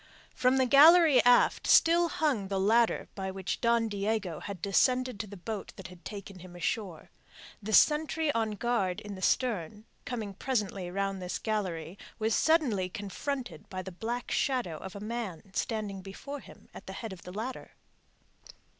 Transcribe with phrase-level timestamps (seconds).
[0.33, 5.27] From the gallery aft still hung the ladder by which Don Diego had descended to
[5.27, 7.11] the boat that had taken him ashore.
[7.61, 13.69] The sentry on guard in the stern, coming presently round this gallery, was suddenly confronted
[13.69, 17.31] by the black shadow of a man standing before him at the head of the
[17.31, 17.73] ladder.